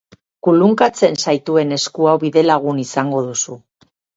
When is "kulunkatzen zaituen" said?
0.45-1.75